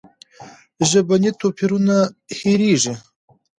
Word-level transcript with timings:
ژبني 0.89 1.31
توپیرونه 1.39 1.97
هېرېږي. 2.39 2.93